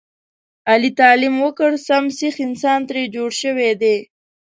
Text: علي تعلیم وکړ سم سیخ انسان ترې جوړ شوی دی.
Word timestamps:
علي 0.71 0.91
تعلیم 0.99 1.35
وکړ 1.43 1.71
سم 1.87 2.03
سیخ 2.19 2.35
انسان 2.47 2.79
ترې 2.89 3.03
جوړ 3.15 3.29
شوی 3.41 3.71
دی. 3.81 3.97